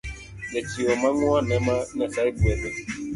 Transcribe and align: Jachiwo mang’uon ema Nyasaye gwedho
Jachiwo 0.51 0.91
mang’uon 1.01 1.49
ema 1.57 1.75
Nyasaye 1.97 2.29
gwedho 2.37 2.69